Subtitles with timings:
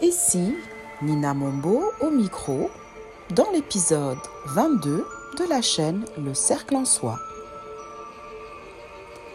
[0.00, 0.54] Ici
[1.02, 2.70] Nina Mombo au micro
[3.30, 5.04] dans l'épisode 22
[5.38, 7.18] de la chaîne Le Cercle en Soi.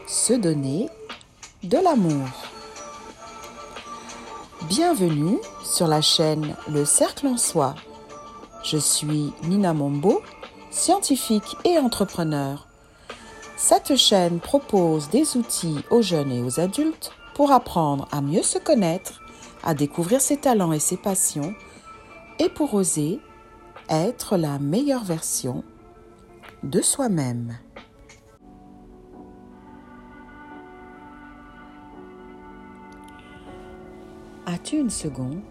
[0.07, 0.89] Se donner
[1.63, 2.29] de l'amour.
[4.69, 7.75] Bienvenue sur la chaîne Le Cercle en Soi.
[8.63, 10.21] Je suis Nina Mombo,
[10.71, 12.67] scientifique et entrepreneur.
[13.57, 18.59] Cette chaîne propose des outils aux jeunes et aux adultes pour apprendre à mieux se
[18.59, 19.22] connaître,
[19.63, 21.53] à découvrir ses talents et ses passions,
[22.39, 23.19] et pour oser
[23.89, 25.63] être la meilleure version
[26.63, 27.57] de soi-même.
[34.45, 35.41] As-tu une seconde?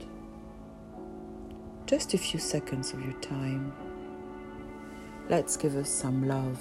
[1.87, 3.73] Just a few seconds of your time.
[5.29, 6.59] Let's give us some love.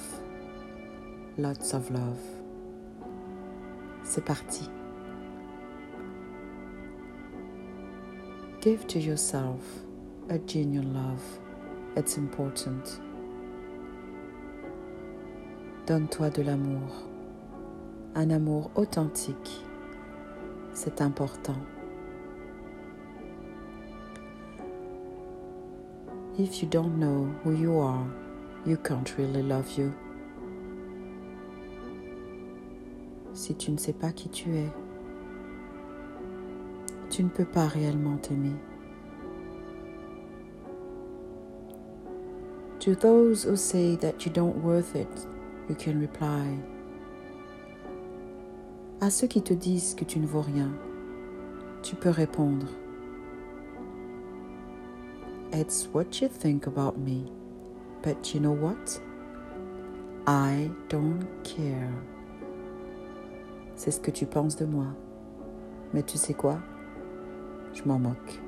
[1.38, 2.20] Lots of love.
[4.04, 4.70] C'est parti.
[8.62, 9.60] Give to yourself
[10.30, 11.24] a genuine love.
[11.96, 13.02] It's important.
[15.88, 17.08] Donne-toi de l'amour.
[18.14, 19.64] Un amour authentique.
[20.74, 21.58] C'est important.
[26.38, 28.06] If you don't know who you are,
[28.64, 29.92] you can't really love you.
[33.34, 34.70] Si tu ne sais pas qui tu es,
[37.12, 38.56] tu ne peux pas réellement t'aimer.
[42.80, 45.28] To those who say that you don't worth it,
[45.70, 46.58] you can reply.
[49.02, 50.72] À ceux qui te disent que tu ne vaux rien,
[51.84, 52.68] tu peux répondre.
[55.54, 57.26] It's what you think about me,
[58.04, 59.02] but you know what?
[60.26, 61.92] I don't care.
[63.76, 64.88] C'est ce que tu penses de moi.
[65.94, 66.60] Mais tu sais quoi?
[67.74, 68.40] Je m'en moque.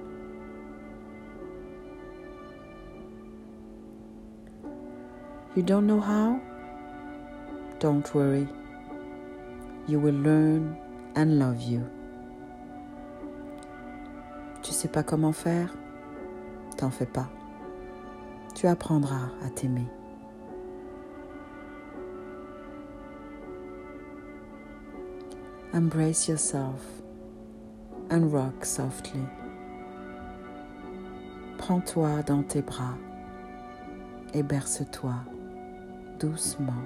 [5.56, 6.40] You don't know how?
[7.80, 8.48] Don't worry.
[9.88, 10.76] You will learn
[11.16, 11.82] and love you.
[14.64, 15.70] Tu sais pas comment faire?
[16.78, 17.30] T'en fais pas.
[18.56, 19.88] Tu apprendras à t'aimer.
[25.74, 27.03] Embrace yourself
[28.10, 29.24] and rock softly.
[31.58, 32.98] Prends-toi dans tes bras
[34.34, 35.16] et berce-toi
[36.20, 36.84] doucement.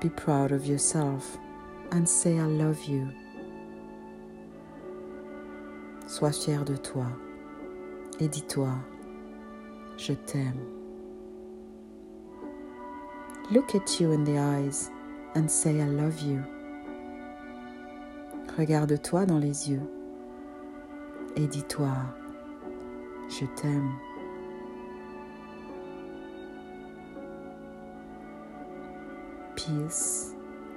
[0.00, 1.38] Be proud of yourself
[1.92, 3.08] and say I love you.
[6.06, 7.06] Sois fier de toi
[8.20, 8.74] et dis-toi
[9.96, 10.60] je t'aime.
[13.50, 14.90] Look at you in the eyes
[15.34, 16.42] and say I love you.
[18.56, 19.82] Regarde-toi dans les yeux
[21.36, 21.90] et dis-toi
[23.28, 23.90] je t'aime.
[29.56, 30.34] Peace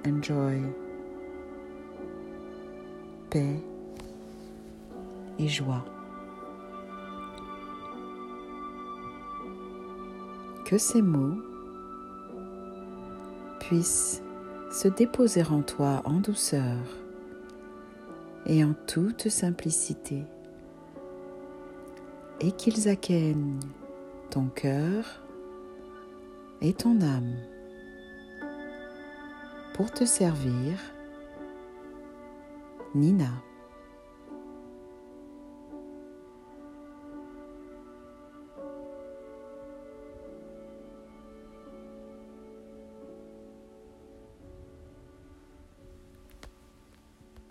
[0.07, 0.61] and joy.
[3.29, 3.61] Paix
[5.39, 5.83] et joie.
[10.65, 11.41] Que ces mots
[13.59, 14.21] puissent
[14.71, 16.77] se déposer en toi en douceur
[18.47, 20.23] et en toute simplicité
[22.39, 23.35] et qu'ils accueillent
[24.29, 25.21] ton cœur
[26.61, 27.35] et ton âme
[29.73, 30.79] pour te servir,
[32.95, 33.29] Nina.